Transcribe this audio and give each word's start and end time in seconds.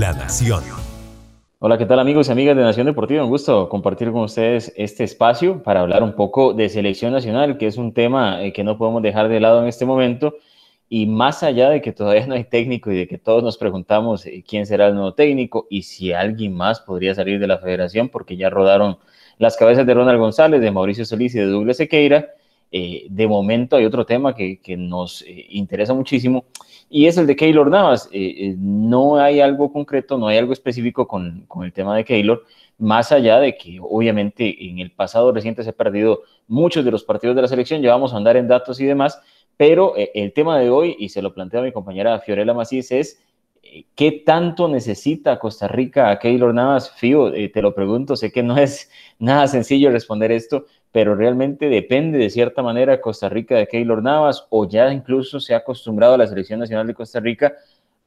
La 0.00 0.14
Nación. 0.14 0.64
Hola, 1.58 1.76
¿qué 1.76 1.84
tal 1.84 1.98
amigos 1.98 2.26
y 2.28 2.32
amigas 2.32 2.56
de 2.56 2.62
Nación 2.62 2.86
Deportiva? 2.86 3.22
Un 3.22 3.28
gusto 3.28 3.68
compartir 3.68 4.10
con 4.10 4.22
ustedes 4.22 4.72
este 4.74 5.04
espacio 5.04 5.62
para 5.62 5.80
hablar 5.80 6.02
un 6.02 6.14
poco 6.14 6.54
de 6.54 6.70
selección 6.70 7.12
nacional, 7.12 7.58
que 7.58 7.66
es 7.66 7.76
un 7.76 7.92
tema 7.92 8.42
eh, 8.42 8.54
que 8.54 8.64
no 8.64 8.78
podemos 8.78 9.02
dejar 9.02 9.28
de 9.28 9.40
lado 9.40 9.60
en 9.60 9.68
este 9.68 9.84
momento. 9.84 10.36
Y 10.88 11.04
más 11.04 11.42
allá 11.42 11.68
de 11.68 11.82
que 11.82 11.92
todavía 11.92 12.26
no 12.28 12.34
hay 12.34 12.44
técnico 12.44 12.90
y 12.90 12.96
de 12.96 13.06
que 13.06 13.18
todos 13.18 13.42
nos 13.42 13.58
preguntamos 13.58 14.24
eh, 14.24 14.42
quién 14.48 14.64
será 14.64 14.86
el 14.86 14.94
nuevo 14.94 15.12
técnico 15.12 15.66
y 15.68 15.82
si 15.82 16.14
alguien 16.14 16.54
más 16.54 16.80
podría 16.80 17.14
salir 17.14 17.38
de 17.38 17.46
la 17.46 17.58
federación, 17.58 18.08
porque 18.08 18.38
ya 18.38 18.48
rodaron 18.48 18.96
las 19.36 19.58
cabezas 19.58 19.84
de 19.84 19.92
Ronald 19.92 20.18
González, 20.18 20.62
de 20.62 20.70
Mauricio 20.70 21.04
Solís 21.04 21.34
y 21.34 21.40
de 21.40 21.44
Douglas 21.44 21.76
Sequeira, 21.76 22.30
eh, 22.72 23.06
de 23.08 23.26
momento 23.26 23.76
hay 23.76 23.84
otro 23.84 24.06
tema 24.06 24.34
que, 24.34 24.60
nos 24.76 25.24
interesa 25.26 25.94
muchísimo 25.94 26.44
y 26.92 27.06
es 27.06 27.16
el 27.16 27.26
de 27.28 27.36
Keylor 27.36 27.70
Navas. 27.70 28.08
Eh, 28.12 28.34
eh, 28.36 28.54
no 28.58 29.16
hay 29.16 29.40
algo 29.40 29.72
concreto, 29.72 30.18
no 30.18 30.26
hay 30.26 30.36
algo 30.36 30.52
específico 30.52 31.06
con, 31.06 31.46
el 31.62 31.72
tema 31.72 31.96
de 31.96 32.04
Keylor, 32.04 32.44
más 32.78 33.12
allá 33.12 33.38
de 33.38 33.56
que 33.56 33.78
obviamente 33.80 34.68
en 34.68 34.80
el 34.80 34.90
pasado 34.90 35.30
reciente 35.30 35.62
se 35.62 35.70
ha 35.70 35.72
perdido 35.72 36.22
muchos 36.48 36.84
de 36.84 36.90
los 36.90 37.04
partidos 37.04 37.36
de 37.36 37.42
la 37.42 37.48
selección, 37.48 37.80
ya 37.80 37.92
vamos 37.92 38.12
a 38.12 38.16
andar 38.16 38.36
en 38.36 38.48
datos 38.48 38.80
y 38.80 38.86
demás, 38.86 39.20
pero 39.56 39.96
eh, 39.96 40.10
el 40.14 40.32
tema 40.32 40.58
de 40.58 40.68
hoy, 40.68 40.96
y 40.98 41.10
se 41.10 41.22
lo 41.22 41.32
plantea 41.32 41.62
mi 41.62 41.70
compañera 41.70 42.18
Fiorella 42.18 42.54
Macís, 42.54 42.90
es 42.90 43.22
¿qué 43.94 44.10
tanto 44.26 44.66
necesita 44.66 45.38
Costa 45.38 45.68
Rica 45.68 46.10
a 46.10 46.18
Keylor 46.18 46.52
Navas? 46.52 46.90
Fío, 46.90 47.30
te 47.30 47.62
lo 47.62 47.72
pregunto, 47.72 48.16
sé 48.16 48.32
que 48.32 48.42
no 48.42 48.56
es 48.58 48.90
nada 49.20 49.46
sencillo 49.46 49.92
responder 49.92 50.32
esto, 50.32 50.64
pero 50.92 51.14
realmente 51.14 51.68
depende 51.68 52.18
de 52.18 52.30
cierta 52.30 52.62
manera 52.62 53.00
Costa 53.00 53.28
Rica 53.28 53.56
de 53.56 53.68
Keylor 53.68 54.02
Navas 54.02 54.46
o 54.50 54.68
ya 54.68 54.92
incluso 54.92 55.38
se 55.38 55.54
ha 55.54 55.58
acostumbrado 55.58 56.14
a 56.14 56.18
la 56.18 56.26
selección 56.26 56.58
nacional 56.58 56.86
de 56.86 56.94
Costa 56.94 57.20
Rica 57.20 57.54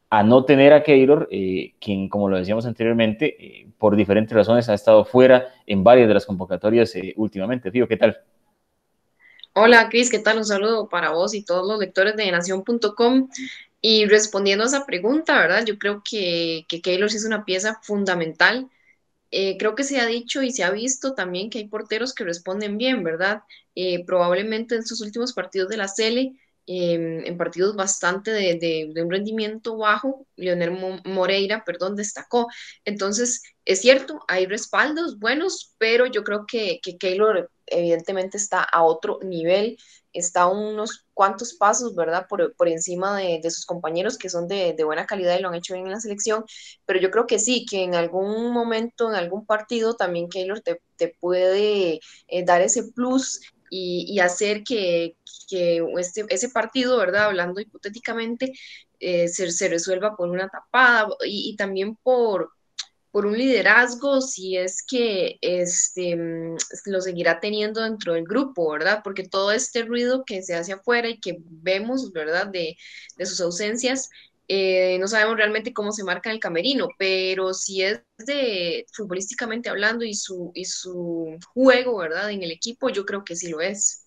a 0.10 0.22
no 0.22 0.46
tener 0.46 0.74
a 0.74 0.84
Keylor, 0.84 1.28
eh, 1.32 1.74
quien, 1.80 2.08
como 2.08 2.30
lo 2.30 2.38
decíamos 2.38 2.68
anteriormente, 2.68 3.36
eh, 3.40 3.68
por 3.80 3.96
diferentes 3.96 4.36
razones 4.36 4.70
ha 4.70 4.76
estado 4.76 5.06
fuera 5.06 5.48
en 5.66 5.84
varias 5.84 6.08
de 6.08 6.14
las 6.14 6.26
convocatorias 6.26 6.96
eh, 6.96 7.14
últimamente. 7.18 7.72
Fío, 7.72 7.88
¿qué 7.88 7.98
tal? 7.98 8.22
Hola, 9.54 9.90
Cris, 9.90 10.12
¿qué 10.12 10.20
tal? 10.20 10.38
Un 10.38 10.46
saludo 10.46 10.88
para 10.88 11.12
vos 11.12 11.34
y 11.34 11.44
todos 11.44 11.68
los 11.68 11.80
lectores 11.80 12.16
de 12.16 12.32
Nación.com. 12.32 13.30
Y 13.82 14.06
respondiendo 14.06 14.64
a 14.64 14.68
esa 14.68 14.86
pregunta, 14.86 15.40
¿verdad? 15.40 15.66
Yo 15.66 15.80
creo 15.80 16.04
que, 16.08 16.66
que 16.68 16.82
Keylor 16.82 17.10
sí 17.10 17.18
es 17.18 17.26
una 17.26 17.44
pieza 17.44 17.80
fundamental 17.82 18.70
eh, 19.34 19.58
creo 19.58 19.76
que 19.76 19.84
se 19.84 20.00
ha 20.00 20.06
dicho 20.06 20.42
y 20.44 20.52
se 20.52 20.64
ha 20.64 20.72
visto 20.72 21.14
también 21.16 21.50
que 21.50 21.60
hay 21.60 21.68
porteros 21.68 22.14
que 22.14 22.24
responden 22.24 22.78
bien, 22.78 23.04
¿verdad? 23.04 23.44
Eh, 23.76 24.06
probablemente 24.06 24.76
en 24.76 24.86
sus 24.86 25.02
últimos 25.02 25.34
partidos 25.34 25.70
de 25.70 25.78
la 25.78 25.88
Sele, 25.88 26.34
em, 26.66 27.26
en 27.26 27.38
partidos 27.38 27.76
bastante 27.76 28.32
de, 28.32 28.94
un 29.02 29.12
rendimiento 29.12 29.78
bajo, 29.78 30.26
Leonel 30.36 31.02
Moreira, 31.06 31.64
perdón, 31.66 31.96
destacó. 31.96 32.48
Entonces, 32.86 33.44
es 33.66 33.82
cierto, 33.82 34.22
hay 34.28 34.46
respaldos 34.46 35.20
buenos, 35.20 35.74
pero 35.78 36.06
yo 36.06 36.24
creo 36.24 36.46
que, 36.48 36.80
que 36.84 36.98
Keylor 36.98 37.52
evidentemente 37.68 38.38
está 38.38 38.64
a 38.64 38.84
otro 38.84 39.20
nivel 39.24 39.78
está 40.14 40.48
unos 40.48 41.06
cuantos 41.14 41.54
pasos, 41.56 41.96
¿verdad? 41.96 42.28
Por, 42.30 42.56
por 42.56 42.68
encima 42.68 43.18
de, 43.18 43.40
de, 43.42 43.52
sus 43.52 43.66
compañeros 43.66 44.18
que 44.18 44.30
son 44.30 44.48
de, 44.48 44.74
de, 44.74 44.84
buena 44.84 45.06
calidad 45.06 45.38
y 45.38 45.42
lo 45.42 45.50
han 45.50 45.56
hecho 45.56 45.74
bien 45.74 45.88
en 45.88 45.92
la 45.94 46.00
selección, 46.00 46.46
pero 46.86 47.00
yo 47.00 47.12
creo 47.12 47.28
que 47.28 47.40
sí, 47.40 47.66
que 47.70 47.84
en 47.84 47.96
algún 47.96 48.52
momento, 48.54 49.10
en 49.10 49.16
algún 49.16 49.46
partido, 49.46 49.96
también 49.96 50.30
Keylor 50.30 50.62
te, 50.62 50.82
te 50.96 51.10
puede 51.20 52.00
eh, 52.28 52.46
dar 52.46 52.62
ese 52.62 52.84
plus 52.92 53.42
y, 53.76 54.20
hacer 54.20 54.64
que, 54.64 55.18
este, 55.98 56.26
ese 56.30 56.50
partido, 56.50 56.98
¿verdad? 56.98 57.26
Hablando 57.26 57.60
hipotéticamente, 57.60 58.54
eh, 59.00 59.28
se, 59.28 59.68
resuelva 59.68 60.16
por 60.16 60.30
una 60.30 60.48
tapada 60.50 61.10
y, 61.26 61.56
también 61.56 61.96
por 61.96 62.52
un 63.14 63.38
liderazgo, 63.38 64.22
si 64.22 64.58
es 64.58 64.84
que 64.84 65.38
este, 65.42 66.16
mm, 66.16 66.58
lo 66.86 67.02
seguirá 67.02 67.40
teniendo 67.40 67.82
dentro 67.82 68.14
del 68.14 68.26
grupo, 68.26 68.72
¿verdad? 68.72 69.02
Porque 69.04 69.28
todo 69.28 69.52
este 69.52 69.84
ruido 69.84 70.24
que 70.26 70.44
se 70.44 70.56
hace 70.56 70.74
afuera 70.74 71.10
y 71.10 71.20
que 71.20 71.38
vemos, 71.42 72.12
¿verdad? 72.12 72.48
De 72.48 72.78
sus 73.26 73.42
ausencias, 73.42 74.10
eh, 74.48 74.98
no 75.00 75.08
sabemos 75.08 75.38
realmente 75.38 75.74
cómo 75.74 75.92
se 75.92 76.04
marca 76.04 76.30
en 76.30 76.36
el 76.36 76.40
camerino, 76.40 76.88
pero 76.98 77.54
si 77.54 77.82
es 77.82 78.02
de 78.18 78.86
futbolísticamente 78.94 79.70
hablando 79.70 80.04
y 80.04 80.14
su, 80.14 80.52
y 80.54 80.66
su 80.66 81.38
juego, 81.54 81.98
¿verdad? 81.98 82.32
En 82.32 82.44
el 82.44 82.52
equipo, 82.52 82.90
yo 82.90 83.06
creo 83.06 83.24
que 83.24 83.36
sí 83.36 83.50
lo 83.50 83.62
es. 83.62 84.04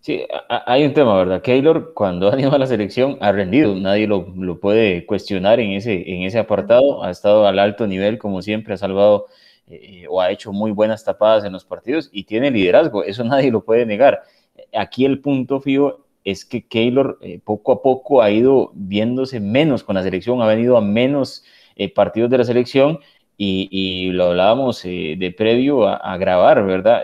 Sí, 0.00 0.24
hay 0.48 0.84
un 0.84 0.94
tema, 0.94 1.16
¿verdad? 1.16 1.42
Keylor, 1.42 1.92
cuando 1.94 2.32
ha 2.32 2.40
ido 2.40 2.52
a 2.52 2.58
la 2.58 2.66
selección, 2.66 3.18
ha 3.20 3.32
rendido, 3.32 3.74
nadie 3.74 4.06
lo, 4.06 4.32
lo, 4.36 4.58
puede 4.58 5.04
cuestionar 5.06 5.60
en 5.60 5.72
ese, 5.72 6.10
en 6.10 6.22
ese 6.22 6.38
apartado, 6.38 7.02
ha 7.02 7.10
estado 7.10 7.46
al 7.46 7.58
alto 7.58 7.86
nivel, 7.86 8.18
como 8.18 8.40
siempre, 8.42 8.74
ha 8.74 8.76
salvado 8.76 9.26
eh, 9.66 10.06
o 10.08 10.20
ha 10.20 10.30
hecho 10.30 10.52
muy 10.52 10.70
buenas 10.70 11.04
tapadas 11.04 11.44
en 11.44 11.52
los 11.52 11.64
partidos 11.64 12.08
y 12.12 12.24
tiene 12.24 12.50
liderazgo, 12.50 13.04
eso 13.04 13.24
nadie 13.24 13.50
lo 13.50 13.64
puede 13.64 13.86
negar. 13.86 14.22
Aquí 14.72 15.04
el 15.04 15.20
punto, 15.20 15.60
Fío, 15.60 16.06
es 16.30 16.44
que 16.44 16.66
Keylor 16.66 17.18
eh, 17.22 17.40
poco 17.42 17.72
a 17.72 17.82
poco 17.82 18.22
ha 18.22 18.30
ido 18.30 18.70
viéndose 18.74 19.40
menos 19.40 19.82
con 19.82 19.94
la 19.94 20.02
selección, 20.02 20.42
ha 20.42 20.46
venido 20.46 20.76
a 20.76 20.80
menos 20.80 21.44
eh, 21.76 21.92
partidos 21.92 22.30
de 22.30 22.38
la 22.38 22.44
selección 22.44 23.00
y, 23.36 24.10
lo 24.10 24.26
hablábamos 24.26 24.84
eh, 24.84 25.16
de 25.18 25.30
previo 25.30 25.86
a, 25.86 26.16
grabar, 26.16 26.66
¿verdad? 26.66 27.02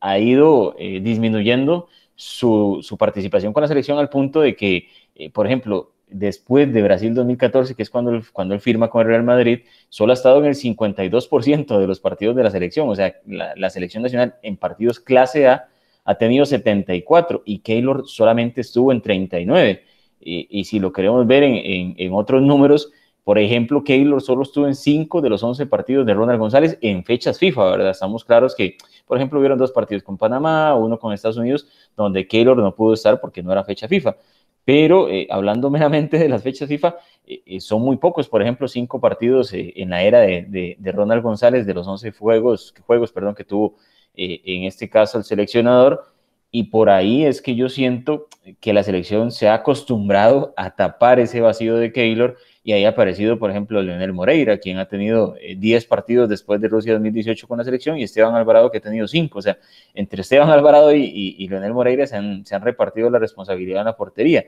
Ha 0.00 0.18
ido 0.18 0.74
disminuyendo 0.78 1.88
su, 2.14 2.82
participación 2.98 3.52
con 3.52 3.60
la 3.60 3.68
selección 3.68 3.98
al 3.98 4.08
punto 4.08 4.40
de 4.40 4.56
que, 4.56 4.88
por 5.34 5.46
ejemplo, 5.46 5.92
después 6.08 6.72
de 6.72 6.82
Brasil 6.82 7.14
2014, 7.14 7.74
que 7.74 7.82
es 7.82 7.90
cuando 7.90 8.12
él, 8.12 8.24
cuando 8.32 8.54
él 8.54 8.60
firma 8.60 8.88
con 8.88 9.02
el 9.02 9.08
Real 9.08 9.24
Madrid, 9.24 9.60
solo 9.90 10.12
ha 10.12 10.14
estado 10.14 10.38
en 10.38 10.46
el 10.46 10.54
52% 10.54 11.78
de 11.78 11.86
los 11.86 12.00
partidos 12.00 12.34
de 12.34 12.42
la 12.44 12.50
selección. 12.50 12.88
O 12.88 12.94
sea, 12.94 13.14
la, 13.26 13.68
selección 13.68 14.02
nacional 14.02 14.36
en 14.42 14.56
partidos 14.56 15.00
clase 15.00 15.48
A 15.48 15.68
ha 16.04 16.14
tenido 16.16 16.44
74 16.44 17.42
y 17.44 17.58
Keylor 17.60 18.06
solamente 18.06 18.60
estuvo 18.60 18.92
en 18.92 19.00
39. 19.00 19.82
Y, 20.20 20.46
y 20.50 20.64
si 20.64 20.78
lo 20.78 20.92
queremos 20.92 21.26
ver 21.26 21.42
en, 21.42 21.94
en, 21.96 22.12
otros 22.12 22.42
números, 22.42 22.90
por 23.24 23.38
ejemplo, 23.38 23.82
Keylor 23.84 24.20
solo 24.22 24.42
estuvo 24.42 24.66
en 24.66 24.74
5 24.74 25.20
de 25.20 25.30
los 25.30 25.42
11 25.42 25.66
partidos 25.66 26.06
de 26.06 26.14
Ronald 26.14 26.38
González 26.38 26.78
en 26.80 27.04
fechas 27.04 27.38
FIFA, 27.38 27.70
¿verdad? 27.70 27.90
Estamos 27.90 28.24
claros 28.24 28.54
que, 28.54 28.76
por 29.06 29.16
ejemplo, 29.16 29.38
hubieron 29.38 29.58
dos 29.58 29.72
partidos 29.72 30.02
con 30.02 30.18
Panamá, 30.18 30.74
uno 30.74 30.98
con 30.98 31.12
Estados 31.12 31.38
Unidos, 31.38 31.66
donde 31.96 32.26
Keylor 32.26 32.56
no 32.56 32.74
pudo 32.74 32.94
estar 32.94 33.20
porque 33.20 33.42
no 33.42 33.52
era 33.52 33.64
fecha 33.64 33.88
FIFA. 33.88 34.16
Pero 34.64 35.08
eh, 35.08 35.26
hablando 35.30 35.70
meramente 35.70 36.18
de 36.18 36.28
las 36.28 36.42
fechas 36.42 36.68
FIFA, 36.68 36.96
eh, 37.26 37.42
eh, 37.46 37.60
son 37.60 37.82
muy 37.82 37.96
pocos, 37.96 38.28
por 38.28 38.42
ejemplo, 38.42 38.68
cinco 38.68 39.00
partidos 39.00 39.50
en 39.52 39.90
la 39.90 40.02
era 40.02 40.20
de, 40.20 40.42
de, 40.48 40.76
de, 40.78 40.92
Ronald 40.92 41.22
González, 41.22 41.66
de 41.66 41.74
los 41.74 41.86
11 41.86 42.12
juegos, 42.12 42.74
juegos 42.86 43.12
perdón, 43.12 43.34
que 43.34 43.44
tuvo 43.44 43.76
eh, 44.14 44.40
en 44.44 44.64
este 44.64 44.88
caso 44.88 45.18
el 45.18 45.24
seleccionador, 45.24 46.04
y 46.50 46.64
por 46.64 46.88
ahí 46.88 47.24
es 47.24 47.42
que 47.42 47.56
yo 47.56 47.68
siento 47.68 48.28
que 48.60 48.72
la 48.72 48.84
selección 48.84 49.32
se 49.32 49.48
ha 49.48 49.54
acostumbrado 49.54 50.54
a 50.56 50.76
tapar 50.76 51.18
ese 51.18 51.40
vacío 51.40 51.76
de 51.76 51.90
Keylor 51.90 52.36
y 52.62 52.72
ahí 52.72 52.84
ha 52.84 52.90
aparecido, 52.90 53.38
por 53.38 53.50
ejemplo, 53.50 53.82
Leonel 53.82 54.12
Moreira, 54.12 54.56
quien 54.58 54.78
ha 54.78 54.86
tenido 54.86 55.34
10 55.56 55.84
eh, 55.84 55.86
partidos 55.86 56.28
después 56.28 56.60
de 56.60 56.68
Rusia 56.68 56.94
2018 56.94 57.46
con 57.46 57.58
la 57.58 57.64
selección, 57.64 57.98
y 57.98 58.04
Esteban 58.04 58.34
Alvarado, 58.34 58.70
que 58.70 58.78
ha 58.78 58.80
tenido 58.80 59.06
5. 59.06 59.38
O 59.38 59.42
sea, 59.42 59.58
entre 59.92 60.22
Esteban 60.22 60.48
Alvarado 60.48 60.94
y, 60.94 61.02
y, 61.02 61.36
y 61.38 61.48
Leonel 61.48 61.74
Moreira 61.74 62.06
se 62.06 62.16
han, 62.16 62.46
se 62.46 62.54
han, 62.54 62.62
repartido 62.62 63.10
la 63.10 63.18
responsabilidad 63.18 63.80
en 63.80 63.86
la 63.86 63.96
portería. 63.96 64.46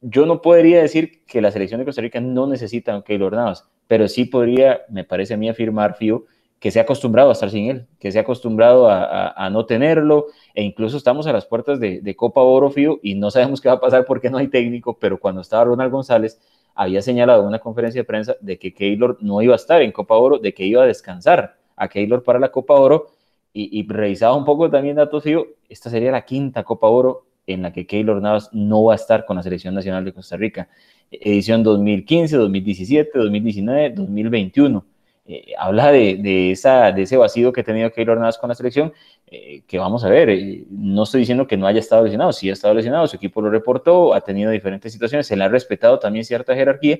Yo 0.00 0.24
no 0.24 0.40
podría 0.40 0.80
decir 0.80 1.24
que 1.26 1.42
la 1.42 1.50
selección 1.50 1.80
de 1.80 1.84
Costa 1.84 2.00
Rica 2.00 2.20
no 2.20 2.46
necesita 2.46 2.94
a 2.94 3.04
Keylor 3.04 3.32
Navas, 3.32 3.68
pero 3.88 4.08
sí 4.08 4.24
podría, 4.24 4.82
me 4.88 5.04
parece 5.04 5.34
a 5.34 5.36
mí, 5.36 5.48
afirmar, 5.50 5.96
Fío, 5.96 6.24
que 6.64 6.70
se 6.70 6.78
ha 6.78 6.84
acostumbrado 6.84 7.28
a 7.28 7.32
estar 7.32 7.50
sin 7.50 7.68
él, 7.68 7.86
que 8.00 8.10
se 8.10 8.16
ha 8.16 8.22
acostumbrado 8.22 8.88
a, 8.88 9.50
no 9.50 9.66
tenerlo, 9.66 10.28
e 10.54 10.62
incluso 10.62 10.96
estamos 10.96 11.26
a 11.26 11.32
las 11.34 11.44
puertas 11.44 11.78
de, 11.78 12.00
de 12.00 12.16
Copa 12.16 12.40
Oro, 12.40 12.70
Fío, 12.70 13.00
y 13.02 13.16
no 13.16 13.30
sabemos 13.30 13.60
qué 13.60 13.68
va 13.68 13.74
a 13.74 13.80
pasar 13.80 14.04
porque 14.08 14.30
no 14.30 14.38
hay 14.38 14.48
técnico, 14.48 14.96
pero 14.98 15.20
cuando 15.20 15.42
estaba 15.42 15.64
Ronald 15.64 15.92
González, 15.92 16.40
había 16.74 17.02
señalado 17.02 17.42
en 17.42 17.48
una 17.48 17.58
conferencia 17.58 18.00
de 18.00 18.06
prensa 18.06 18.36
de 18.40 18.58
que 18.58 18.72
Keylor 18.72 19.18
no 19.20 19.42
iba 19.42 19.52
a 19.52 19.56
estar 19.56 19.82
en 19.82 19.92
Copa 19.92 20.14
Oro, 20.16 20.38
de 20.38 20.54
que 20.54 20.64
iba 20.64 20.82
a 20.82 20.86
descansar 20.86 21.58
a 21.76 21.86
Keylor 21.86 22.22
para 22.22 22.38
la 22.38 22.50
Copa 22.50 22.72
Oro, 22.72 23.08
y, 23.52 23.78
y 23.78 23.86
revisaba 23.86 24.34
un 24.34 24.46
poco 24.46 24.70
también 24.70 24.96
datos, 24.96 25.22
Fío, 25.22 25.46
esta 25.68 25.90
sería 25.90 26.12
la 26.12 26.24
quinta 26.24 26.64
Copa 26.64 26.86
Oro 26.86 27.26
en 27.46 27.60
la 27.60 27.74
que 27.74 27.86
Keylor 27.86 28.22
Navas 28.22 28.48
no 28.54 28.84
va 28.84 28.94
a 28.94 28.96
estar 28.96 29.26
con 29.26 29.36
la 29.36 29.42
Selección 29.42 29.74
Nacional 29.74 30.02
de 30.02 30.14
Costa 30.14 30.38
Rica. 30.38 30.70
Edición 31.10 31.62
2015, 31.62 32.38
2017, 32.38 33.10
2019, 33.18 33.90
2021. 33.90 34.93
Eh, 35.26 35.54
habla 35.58 35.90
de, 35.90 36.18
de, 36.20 36.50
esa, 36.50 36.92
de 36.92 37.02
ese 37.02 37.16
vacío 37.16 37.50
que 37.50 37.62
ha 37.62 37.64
tenido 37.64 37.90
Keylor 37.90 38.18
Navas 38.18 38.36
con 38.36 38.50
la 38.50 38.54
selección, 38.54 38.92
eh, 39.26 39.62
que 39.66 39.78
vamos 39.78 40.04
a 40.04 40.10
ver, 40.10 40.28
eh, 40.28 40.66
no 40.68 41.04
estoy 41.04 41.20
diciendo 41.20 41.46
que 41.46 41.56
no 41.56 41.66
haya 41.66 41.80
estado 41.80 42.04
lesionado, 42.04 42.30
sí 42.32 42.50
ha 42.50 42.52
estado 42.52 42.74
lesionado, 42.74 43.06
su 43.06 43.16
equipo 43.16 43.40
lo 43.40 43.48
reportó, 43.48 44.12
ha 44.12 44.20
tenido 44.20 44.50
diferentes 44.50 44.92
situaciones, 44.92 45.26
se 45.26 45.34
le 45.34 45.44
ha 45.44 45.48
respetado 45.48 45.98
también 45.98 46.26
cierta 46.26 46.54
jerarquía, 46.54 46.98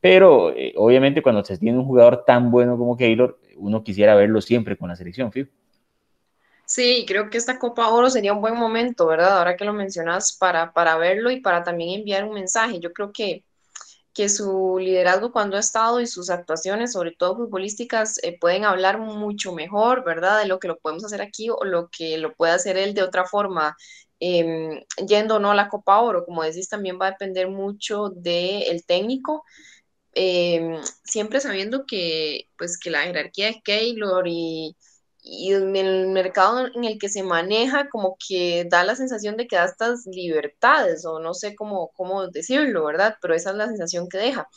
pero 0.00 0.54
obviamente 0.76 1.20
cuando 1.20 1.44
se 1.44 1.58
tiene 1.58 1.78
un 1.78 1.84
jugador 1.84 2.24
tan 2.24 2.50
bueno 2.50 2.78
como 2.78 2.96
Keylor, 2.96 3.38
uno 3.56 3.82
quisiera 3.82 4.14
verlo 4.14 4.40
siempre 4.40 4.76
con 4.76 4.88
la 4.88 4.96
selección. 4.96 5.32
Sí, 6.64 7.04
creo 7.06 7.28
que 7.28 7.38
esta 7.38 7.58
Copa 7.58 7.88
Oro 7.88 8.08
sería 8.08 8.32
un 8.32 8.40
buen 8.40 8.56
momento, 8.56 9.06
¿verdad? 9.06 9.38
Ahora 9.38 9.56
que 9.56 9.64
lo 9.64 9.72
mencionas, 9.72 10.32
para, 10.32 10.72
para 10.72 10.96
verlo 10.96 11.30
y 11.30 11.40
para 11.40 11.62
también 11.62 12.00
enviar 12.00 12.24
un 12.24 12.34
mensaje. 12.34 12.80
Yo 12.80 12.92
creo 12.92 13.12
que 13.12 13.44
que 14.14 14.28
su 14.28 14.78
liderazgo 14.78 15.32
cuando 15.32 15.56
ha 15.56 15.60
estado 15.60 16.00
y 16.00 16.06
sus 16.06 16.30
actuaciones, 16.30 16.92
sobre 16.92 17.12
todo 17.12 17.36
futbolísticas, 17.36 18.18
eh, 18.22 18.38
pueden 18.38 18.64
hablar 18.64 18.98
mucho 18.98 19.52
mejor, 19.52 20.04
¿verdad? 20.04 20.40
De 20.40 20.46
lo 20.48 20.58
que 20.58 20.68
lo 20.68 20.78
podemos 20.78 21.04
hacer 21.04 21.22
aquí 21.22 21.48
o 21.50 21.64
lo 21.64 21.88
que 21.90 22.18
lo 22.18 22.34
puede 22.34 22.52
hacer 22.52 22.76
él 22.76 22.94
de 22.94 23.02
otra 23.02 23.24
forma, 23.26 23.76
em, 24.20 24.80
yendo 25.06 25.36
o 25.36 25.38
no 25.40 25.50
a 25.52 25.54
la 25.54 25.68
Copa 25.68 26.00
Oro. 26.00 26.24
Como 26.24 26.42
decís, 26.42 26.68
también 26.68 26.98
va 27.00 27.06
a 27.08 27.10
depender 27.12 27.48
mucho 27.48 28.10
del 28.10 28.84
técnico. 28.86 29.44
Em, 30.14 30.80
siempre 31.04 31.40
sabiendo 31.40 31.86
que, 31.86 32.48
pues, 32.58 32.78
que 32.78 32.90
la 32.90 33.02
jerarquía 33.04 33.46
de 33.48 33.62
Keylor 33.62 34.24
y, 34.28 34.76
y 35.22 35.54
en 35.54 35.76
el 35.76 36.08
mercado 36.08 36.66
en 36.66 36.84
el 36.84 36.98
que 36.98 37.08
se 37.08 37.22
maneja 37.22 37.88
como 37.88 38.16
que 38.18 38.66
da 38.68 38.84
la 38.84 38.96
sensación 38.96 39.36
de 39.36 39.46
que 39.46 39.56
da 39.56 39.66
estas 39.66 40.04
libertades 40.06 41.04
o 41.06 41.20
no 41.20 41.32
sé 41.32 41.54
cómo, 41.54 41.92
cómo 41.94 42.26
decirlo, 42.28 42.84
¿verdad? 42.84 43.16
Pero 43.22 43.34
esa 43.34 43.50
es 43.50 43.56
la 43.56 43.68
sensación 43.68 44.08
que 44.08 44.18
deja. 44.18 44.48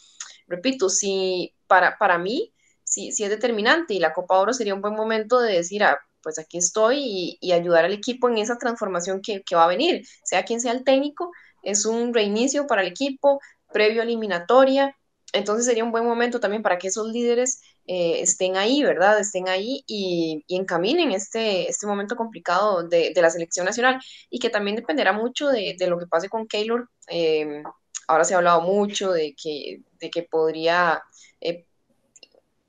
Repito, 0.47 0.89
si 0.89 1.53
para, 1.67 1.97
para 1.99 2.17
mí, 2.17 2.53
si, 2.83 3.11
si 3.11 3.23
es 3.23 3.29
determinante 3.29 3.93
y 3.93 3.99
la 3.99 4.13
Copa 4.13 4.39
Oro 4.39 4.53
sería 4.53 4.75
un 4.75 4.81
buen 4.81 4.95
momento 4.95 5.39
de 5.39 5.53
decir, 5.53 5.83
ah, 5.83 5.99
pues 6.21 6.39
aquí 6.39 6.57
estoy 6.57 6.97
y, 6.99 7.37
y 7.41 7.51
ayudar 7.51 7.85
al 7.85 7.93
equipo 7.93 8.29
en 8.29 8.39
esa 8.39 8.57
transformación 8.57 9.21
que, 9.21 9.43
que, 9.43 9.55
va 9.55 9.65
a 9.65 9.67
venir, 9.67 10.05
sea 10.23 10.43
quien 10.45 10.59
sea 10.61 10.71
el 10.71 10.83
técnico, 10.83 11.31
es 11.61 11.85
un 11.85 12.13
reinicio 12.13 12.67
para 12.67 12.81
el 12.81 12.87
equipo, 12.87 13.39
previo 13.71 14.01
a 14.01 14.05
eliminatoria, 14.05 14.95
entonces 15.33 15.65
sería 15.65 15.83
un 15.83 15.91
buen 15.91 16.05
momento 16.05 16.39
también 16.39 16.63
para 16.63 16.77
que 16.79 16.87
esos 16.87 17.07
líderes 17.09 17.61
eh, 17.87 18.21
estén 18.21 18.57
ahí, 18.57 18.83
¿verdad? 18.83 19.19
Estén 19.19 19.47
ahí 19.47 19.83
y, 19.87 20.43
y 20.47 20.55
encaminen 20.55 21.11
este, 21.11 21.69
este 21.69 21.85
momento 21.85 22.15
complicado 22.15 22.83
de, 22.83 23.11
de, 23.13 23.21
la 23.21 23.29
selección 23.29 23.65
nacional 23.65 24.01
y 24.29 24.39
que 24.39 24.49
también 24.49 24.75
dependerá 24.75 25.13
mucho 25.13 25.49
de, 25.49 25.75
de 25.77 25.87
lo 25.87 25.99
que 25.99 26.07
pase 26.07 26.29
con 26.29 26.47
Keylor. 26.47 26.89
Eh, 27.09 27.63
ahora 28.07 28.23
se 28.23 28.33
ha 28.33 28.37
hablado 28.37 28.61
mucho 28.61 29.11
de 29.11 29.35
que, 29.41 29.81
de 29.99 30.09
que 30.09 30.23
podría, 30.23 31.03
eh, 31.41 31.65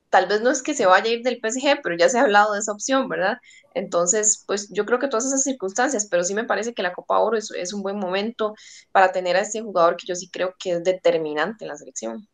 tal 0.09 0.27
vez 0.27 0.41
no 0.41 0.51
es 0.51 0.61
que 0.63 0.73
se 0.73 0.85
vaya 0.85 1.09
a 1.09 1.13
ir 1.13 1.23
del 1.23 1.39
PSG, 1.41 1.81
pero 1.83 1.97
ya 1.97 2.09
se 2.09 2.19
ha 2.19 2.23
hablado 2.23 2.53
de 2.53 2.59
esa 2.59 2.71
opción, 2.71 3.09
¿verdad? 3.09 3.37
Entonces, 3.73 4.43
pues 4.47 4.69
yo 4.71 4.85
creo 4.85 4.99
que 4.99 5.07
todas 5.07 5.25
esas 5.25 5.43
circunstancias, 5.43 6.07
pero 6.09 6.23
sí 6.23 6.33
me 6.33 6.45
parece 6.45 6.73
que 6.73 6.83
la 6.83 6.93
Copa 6.93 7.19
Oro 7.19 7.37
es, 7.37 7.51
es 7.51 7.73
un 7.73 7.81
buen 7.83 7.97
momento 7.97 8.53
para 8.91 9.11
tener 9.11 9.35
a 9.35 9.41
este 9.41 9.61
jugador 9.61 9.97
que 9.97 10.07
yo 10.07 10.15
sí 10.15 10.29
creo 10.29 10.55
que 10.59 10.73
es 10.73 10.83
determinante 10.83 11.65
en 11.65 11.69
la 11.69 11.77
selección. 11.77 12.27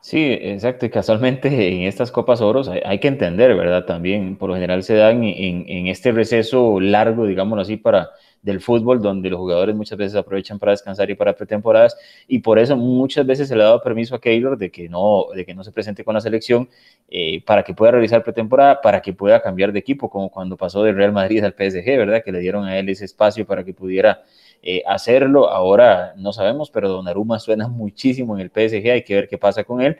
Sí, 0.00 0.24
exacto. 0.40 0.86
Y 0.86 0.90
casualmente 0.90 1.48
en 1.74 1.82
estas 1.82 2.12
Copas 2.12 2.40
Oros 2.40 2.68
hay, 2.68 2.80
hay, 2.84 2.98
que 3.00 3.08
entender, 3.08 3.54
¿verdad? 3.56 3.84
También 3.86 4.36
por 4.36 4.48
lo 4.48 4.54
general 4.54 4.82
se 4.82 4.94
dan 4.94 5.24
en, 5.24 5.64
en, 5.68 5.86
este 5.88 6.12
receso 6.12 6.80
largo, 6.80 7.26
digámoslo 7.26 7.62
así, 7.62 7.76
para 7.76 8.10
del 8.42 8.60
fútbol, 8.60 9.02
donde 9.02 9.28
los 9.30 9.38
jugadores 9.38 9.74
muchas 9.74 9.98
veces 9.98 10.16
aprovechan 10.16 10.58
para 10.58 10.72
descansar 10.72 11.10
y 11.10 11.14
para 11.14 11.34
pretemporadas, 11.34 11.96
y 12.28 12.38
por 12.38 12.58
eso 12.58 12.76
muchas 12.76 13.26
veces 13.26 13.48
se 13.48 13.56
le 13.56 13.62
ha 13.62 13.66
dado 13.66 13.82
permiso 13.82 14.14
a 14.14 14.20
Keylor 14.20 14.56
de 14.56 14.70
que 14.70 14.88
no, 14.88 15.26
de 15.34 15.44
que 15.44 15.54
no 15.54 15.64
se 15.64 15.72
presente 15.72 16.04
con 16.04 16.14
la 16.14 16.20
selección 16.20 16.68
eh, 17.08 17.42
para 17.44 17.62
que 17.62 17.74
pueda 17.74 17.92
realizar 17.92 18.22
pretemporada, 18.22 18.80
para 18.80 19.02
que 19.02 19.12
pueda 19.12 19.42
cambiar 19.42 19.72
de 19.72 19.78
equipo, 19.78 20.08
como 20.08 20.30
cuando 20.30 20.56
pasó 20.56 20.82
del 20.82 20.96
Real 20.96 21.12
Madrid 21.12 21.42
al 21.44 21.52
PSG, 21.52 21.84
¿verdad? 21.96 22.22
Que 22.24 22.32
le 22.32 22.40
dieron 22.40 22.64
a 22.64 22.78
él 22.78 22.88
ese 22.88 23.04
espacio 23.04 23.46
para 23.46 23.64
que 23.64 23.74
pudiera 23.74 24.22
eh, 24.62 24.82
hacerlo. 24.86 25.48
Ahora 25.48 26.14
no 26.16 26.32
sabemos, 26.32 26.70
pero 26.70 26.88
Donnarumma 26.88 27.38
suena 27.38 27.68
muchísimo 27.68 28.38
en 28.38 28.42
el 28.42 28.50
PSG, 28.50 28.90
hay 28.90 29.02
que 29.02 29.14
ver 29.14 29.28
qué 29.28 29.38
pasa 29.38 29.64
con 29.64 29.80
él. 29.80 29.98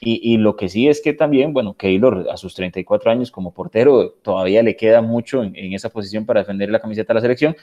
Y, 0.00 0.36
lo 0.36 0.56
que 0.56 0.68
sí 0.68 0.88
es 0.88 1.00
que 1.00 1.14
también, 1.14 1.54
bueno, 1.54 1.74
Keylor 1.74 2.28
a 2.30 2.36
sus 2.36 2.54
34 2.54 3.10
años 3.10 3.30
como 3.30 3.54
portero 3.54 4.10
todavía 4.22 4.62
le 4.62 4.76
queda 4.76 5.00
mucho 5.00 5.42
en, 5.42 5.72
esa 5.72 5.88
posición 5.88 6.26
para 6.26 6.40
defender 6.40 6.70
la 6.70 6.80
camiseta 6.80 7.12
de 7.12 7.14
la 7.14 7.20
selección, 7.22 7.56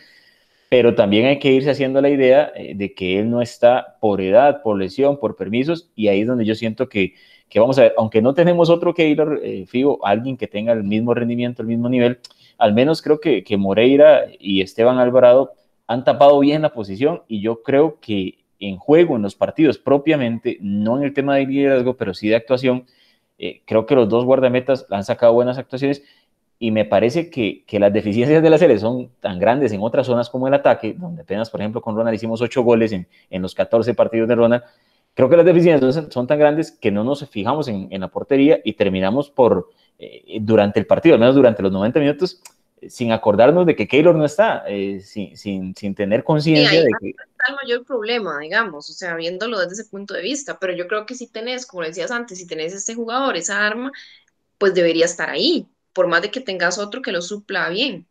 pero 0.67 0.95
también 0.95 1.27
hay 1.27 1.37
que 1.37 1.51
irse 1.51 1.69
haciendo 1.69 2.01
la 2.01 2.09
idea 2.09 2.51
eh, 2.55 2.73
de 2.75 2.93
que 2.95 3.19
él 3.19 3.29
no 3.29 3.41
está 3.41 3.97
por 4.01 4.19
edad, 4.19 4.61
por 4.63 4.79
lesión, 4.79 5.19
por 5.19 5.35
permisos, 5.35 5.91
y 5.95 6.07
ahí 6.07 6.21
es 6.21 6.27
donde 6.27 6.45
yo 6.45 6.55
siento 6.55 6.89
que, 6.89 7.13
vamos 7.55 7.77
a 7.77 7.83
ver, 7.83 7.93
aunque 7.97 8.21
no 8.21 8.33
tenemos 8.33 8.71
otro 8.71 8.95
Keylor, 8.95 9.39
eh, 9.43 9.65
Figo, 9.67 10.03
alguien 10.05 10.35
que 10.35 10.47
tenga 10.47 10.73
el 10.73 10.83
mismo 10.83 11.13
rendimiento, 11.13 11.61
el 11.61 11.67
mismo 11.67 11.87
nivel, 11.87 12.19
al 12.57 12.73
menos 12.73 13.01
creo 13.03 13.19
que 13.19 13.57
Moreira 13.57 14.25
y 14.39 14.61
Esteban 14.61 14.97
Alvarado 14.97 15.53
han 15.87 16.03
tapado 16.03 16.39
bien 16.39 16.63
la 16.63 16.73
posición 16.73 17.23
y 17.27 17.41
yo 17.41 17.61
creo 17.61 17.99
que 17.99 18.42
en 18.67 18.77
juego, 18.77 19.15
en 19.15 19.21
los 19.21 19.35
partidos 19.35 19.77
propiamente, 19.77 20.57
no 20.61 20.97
en 20.97 21.03
el 21.03 21.13
tema 21.13 21.35
de 21.35 21.45
liderazgo, 21.45 21.95
pero 21.95 22.13
sí 22.13 22.29
de 22.29 22.35
actuación, 22.35 22.85
eh, 23.37 23.61
creo 23.65 23.85
que 23.85 23.95
los 23.95 24.09
dos 24.09 24.25
guardametas 24.25 24.85
han 24.89 25.03
sacado 25.03 25.33
buenas 25.33 25.57
actuaciones 25.57 26.03
y 26.59 26.71
me 26.71 26.85
parece 26.85 27.29
que, 27.29 27.63
que, 27.65 27.79
las 27.79 27.91
deficiencias 27.91 28.41
de 28.41 28.49
la 28.49 28.57
selección 28.57 28.93
son 28.93 29.09
tan 29.19 29.39
grandes 29.39 29.73
en 29.73 29.81
otras 29.81 30.07
zonas 30.07 30.29
como 30.29 30.47
el 30.47 30.53
ataque, 30.53 30.95
donde 30.97 31.23
apenas, 31.23 31.49
por 31.49 31.59
ejemplo, 31.59 31.81
con 31.81 31.95
Ronald 31.95 32.15
hicimos 32.15 32.41
ocho 32.41 32.63
goles 32.63 32.91
en, 32.91 33.07
en 33.29 33.41
los 33.41 33.53
14 33.53 33.93
partidos 33.95 34.29
de 34.29 34.35
Ronald, 34.35 34.63
creo 35.13 35.29
que 35.29 35.37
las 35.37 35.45
deficiencias 35.45 35.93
son, 35.93 36.11
son 36.11 36.27
tan 36.27 36.39
grandes 36.39 36.71
que 36.71 36.91
no 36.91 37.03
nos 37.03 37.27
fijamos 37.29 37.67
en, 37.67 37.87
en 37.91 38.01
la 38.01 38.07
portería 38.07 38.59
y 38.63 38.73
terminamos 38.73 39.29
por, 39.29 39.69
eh, 39.99 40.37
durante 40.41 40.79
el 40.79 40.85
partido, 40.85 41.15
al 41.15 41.19
menos 41.19 41.35
durante 41.35 41.61
los 41.61 41.71
90 41.71 41.99
minutos, 41.99 42.41
sin 42.87 43.11
acordarnos 43.11 43.65
de 43.65 43.75
que 43.75 43.87
Keylor 43.87 44.15
no 44.15 44.25
está, 44.25 44.63
eh, 44.67 44.99
sin, 45.01 45.37
sin, 45.37 45.75
sin, 45.75 45.95
tener 45.95 46.23
conciencia 46.23 46.81
sí, 46.81 46.85
de 46.85 46.91
que... 46.99 47.15
El 47.47 47.55
mayor 47.55 47.85
problema, 47.85 48.39
digamos, 48.39 48.89
o 48.89 48.93
sea, 48.93 49.15
viéndolo 49.15 49.59
desde 49.59 49.73
ese 49.73 49.85
punto 49.85 50.13
de 50.13 50.21
vista, 50.21 50.59
pero 50.59 50.73
yo 50.73 50.87
creo 50.87 51.05
que 51.05 51.15
si 51.15 51.27
tenés, 51.27 51.65
como 51.65 51.83
decías 51.83 52.11
antes, 52.11 52.37
si 52.37 52.47
tenés 52.47 52.73
este 52.73 52.95
jugador, 52.95 53.35
esa 53.35 53.65
arma, 53.65 53.91
pues 54.57 54.73
debería 54.73 55.05
estar 55.05 55.29
ahí, 55.29 55.67
por 55.93 56.07
más 56.07 56.21
de 56.21 56.31
que 56.31 56.41
tengas 56.41 56.77
otro 56.77 57.01
que 57.01 57.11
lo 57.11 57.21
supla 57.21 57.69
bien. 57.69 58.07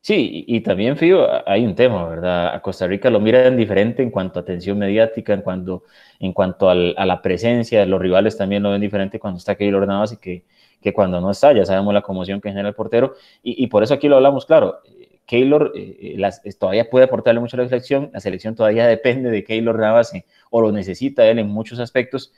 Sí, 0.00 0.44
y, 0.46 0.60
también, 0.60 0.98
Fío, 0.98 1.26
hay 1.48 1.64
un 1.64 1.74
tema, 1.74 2.06
¿verdad? 2.06 2.54
A 2.54 2.60
Costa 2.60 2.86
Rica 2.86 3.08
lo 3.08 3.20
miran 3.20 3.56
diferente 3.56 4.02
en 4.02 4.10
cuanto 4.10 4.38
a 4.38 4.42
atención 4.42 4.78
mediática, 4.78 5.32
en 5.32 5.40
cuanto, 5.40 5.84
en 6.20 6.32
cuanto 6.34 6.68
al, 6.68 6.94
a 6.98 7.06
la 7.06 7.22
presencia, 7.22 7.86
los 7.86 8.00
rivales 8.02 8.36
también 8.36 8.62
lo 8.62 8.70
ven 8.70 8.82
diferente 8.82 9.18
cuando 9.18 9.38
está 9.38 9.54
Keylor 9.54 9.86
Navas 9.86 10.12
y 10.12 10.18
que 10.18 10.44
que 10.84 10.92
cuando 10.92 11.18
no 11.18 11.30
está, 11.30 11.54
ya 11.54 11.64
sabemos 11.64 11.94
la 11.94 12.02
conmoción 12.02 12.42
que 12.42 12.50
genera 12.50 12.68
el 12.68 12.74
portero, 12.74 13.14
y 13.42 13.66
por 13.68 13.82
eso 13.82 13.94
aquí 13.94 14.06
lo 14.06 14.16
hablamos 14.16 14.44
claro. 14.44 14.82
Keylor 15.26 15.72
eh, 15.74 16.14
las, 16.18 16.42
todavía 16.58 16.90
puede 16.90 17.06
aportarle 17.06 17.40
mucho 17.40 17.56
a 17.56 17.60
la 17.60 17.68
selección, 17.68 18.10
la 18.12 18.20
selección 18.20 18.54
todavía 18.54 18.86
depende 18.88 19.30
de 19.30 19.44
Keylor 19.44 19.78
Navas 19.78 20.14
eh, 20.14 20.24
o 20.50 20.60
lo 20.60 20.72
necesita 20.72 21.26
él 21.26 21.38
en 21.38 21.48
muchos 21.48 21.78
aspectos, 21.80 22.32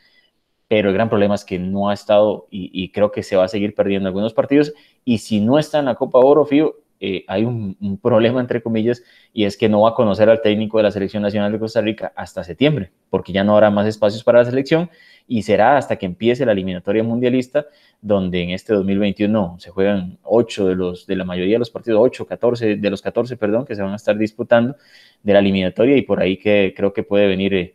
pero 0.68 0.88
el 0.88 0.94
gran 0.94 1.08
problema 1.08 1.34
es 1.34 1.44
que 1.44 1.58
no 1.58 1.90
ha 1.90 1.94
estado 1.94 2.48
y, 2.50 2.70
y, 2.72 2.90
creo 2.90 3.12
que 3.12 3.22
se 3.22 3.36
va 3.36 3.44
a 3.44 3.48
seguir 3.48 3.74
perdiendo 3.74 4.08
algunos 4.08 4.34
partidos, 4.34 4.72
y 5.04 5.18
si 5.18 5.40
no 5.40 5.58
está 5.58 5.78
en 5.78 5.84
la 5.84 5.94
Copa 5.94 6.18
Oro, 6.18 6.44
Fío, 6.44 6.76
eh, 6.98 7.24
hay 7.28 7.44
un, 7.44 7.76
un, 7.80 7.98
problema, 7.98 8.40
entre 8.40 8.62
comillas, 8.62 9.02
y 9.32 9.44
es 9.44 9.56
que 9.56 9.68
no 9.68 9.82
va 9.82 9.90
a 9.90 9.94
conocer 9.94 10.30
al 10.30 10.40
técnico 10.40 10.78
de 10.78 10.84
la 10.84 10.90
Selección 10.90 11.22
Nacional 11.22 11.52
de 11.52 11.58
Costa 11.58 11.82
Rica 11.82 12.12
hasta 12.16 12.42
septiembre, 12.42 12.90
porque 13.10 13.32
ya 13.32 13.44
no 13.44 13.54
habrá 13.54 13.70
más 13.70 13.86
espacios 13.86 14.24
para 14.24 14.38
la 14.38 14.46
selección 14.46 14.90
y 15.28 15.42
será 15.42 15.76
hasta 15.76 15.96
que 15.96 16.06
empiece 16.06 16.46
la 16.46 16.52
eliminatoria 16.52 17.02
mundialista, 17.02 17.66
donde 18.00 18.42
en 18.42 18.50
este 18.50 18.72
2021 18.74 19.56
se 19.58 19.70
juegan 19.70 20.18
8 20.22 20.68
de 20.68 20.74
los, 20.76 21.06
de 21.06 21.16
la 21.16 21.24
mayoría 21.24 21.54
de 21.54 21.58
los 21.60 21.70
partidos, 21.70 22.00
8, 22.02 22.26
14, 22.26 22.76
de 22.76 22.90
los 22.90 23.02
14, 23.02 23.36
perdón, 23.36 23.64
que 23.64 23.74
se 23.74 23.82
van 23.82 23.92
a 23.92 23.96
estar 23.96 24.16
disputando 24.16 24.76
de 25.22 25.32
la 25.32 25.40
eliminatoria 25.40 25.96
y 25.96 26.02
por 26.02 26.20
ahí 26.20 26.36
que 26.36 26.72
creo 26.76 26.92
que 26.92 27.02
puede 27.02 27.26
venir 27.26 27.54
eh, 27.54 27.74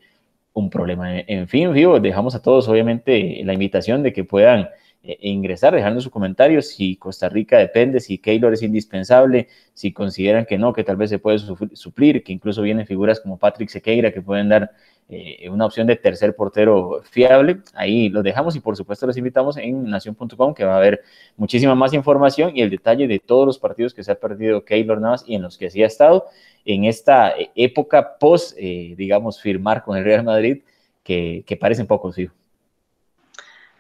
un 0.54 0.70
problema. 0.70 1.20
En 1.20 1.48
fin, 1.48 1.74
vivo, 1.74 2.00
dejamos 2.00 2.36
a 2.36 2.42
todos 2.42 2.68
obviamente 2.68 3.42
la 3.44 3.54
invitación 3.54 4.04
de 4.04 4.14
que 4.14 4.24
puedan 4.24 4.70
eh, 5.04 5.18
ingresar, 5.22 5.74
dejando 5.74 6.00
su 6.00 6.12
comentario 6.12 6.62
si 6.62 6.96
Costa 6.96 7.28
Rica 7.28 7.58
depende, 7.58 8.00
si 8.00 8.18
Keylor 8.20 8.54
es 8.54 8.62
indispensable, 8.62 9.48
si 9.74 9.92
consideran 9.94 10.46
que 10.46 10.58
no, 10.58 10.74
que 10.74 10.84
tal 10.84 10.96
vez 10.96 11.10
se 11.10 11.20
puede 11.20 11.40
suplir, 11.74 12.24
que 12.24 12.32
incluso 12.34 12.62
vienen 12.62 12.86
figuras 12.86 13.20
como 13.20 13.40
Patrick 13.40 13.70
Sequeira 13.70 14.12
que 14.12 14.22
pueden 14.22 14.50
dar 14.50 14.72
eh, 15.14 15.50
una 15.50 15.66
opción 15.66 15.88
de 15.88 15.98
tercer 15.98 16.38
portero 16.38 17.02
fiable. 17.04 17.60
Ahí 17.74 18.08
los 18.08 18.24
dejamos 18.24 18.56
y 18.56 18.62
por 18.62 18.78
supuesto 18.78 19.06
los 19.06 19.18
invitamos 19.18 19.58
en 19.58 19.84
nación.com 19.84 20.54
que 20.54 20.64
va 20.64 20.76
a 20.76 20.78
haber 20.78 21.04
muchísima 21.36 21.76
más 21.76 21.92
información 21.94 22.56
y 22.56 22.62
el 22.62 22.70
detalle 22.70 23.08
de 23.08 23.20
todos 23.20 23.46
los 23.46 23.60
partidos 23.60 23.94
que 23.94 24.06
se 24.06 24.12
ha 24.14 24.16
perdido 24.16 24.64
Keylor 24.64 25.02
Navas 25.02 25.26
y 25.28 25.36
en 25.36 25.42
los 25.42 25.58
que 25.58 25.70
sí 25.70 25.84
ha 25.84 25.88
estado 25.88 26.28
en 26.64 26.86
esta 26.86 27.38
eh, 27.38 27.52
época 27.56 28.18
post, 28.18 28.56
eh, 28.58 28.94
digamos, 28.96 29.42
firmar 29.42 29.84
con 29.84 29.98
el 29.98 30.06
Real 30.06 30.24
Madrid 30.24 30.64
que, 31.04 31.44
que 31.46 31.58
parecen 31.58 31.88
pocos, 31.88 32.16
sí. 32.16 32.30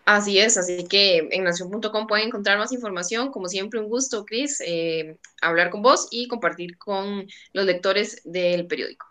Así 0.03 0.37
es, 0.37 0.57
así 0.57 0.83
que 0.83 1.29
en 1.31 1.45
nación.com 1.45 2.07
pueden 2.07 2.27
encontrar 2.27 2.57
más 2.57 2.73
información. 2.73 3.31
Como 3.31 3.47
siempre, 3.47 3.79
un 3.79 3.87
gusto, 3.87 4.25
Cris, 4.25 4.61
hablar 5.41 5.69
con 5.69 5.81
vos 5.81 6.09
y 6.11 6.27
compartir 6.27 6.77
con 6.77 7.25
los 7.53 7.65
lectores 7.65 8.21
del 8.25 8.67
periódico. 8.67 9.10